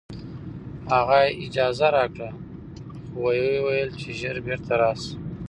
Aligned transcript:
هغه 0.93 1.19
اجازه 1.45 1.87
راکړه 1.97 2.29
خو 3.09 3.17
وویل 3.57 3.91
چې 4.01 4.07
ژر 4.19 4.35
بېرته 4.47 4.73
راشه 4.81 5.11